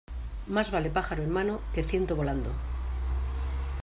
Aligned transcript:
Más 0.47 0.71
vale 0.71 0.89
pájaro 0.89 1.21
en 1.21 1.29
mano 1.37 1.61
que 1.75 1.83
ciento 1.83 2.15
volando. 2.15 2.51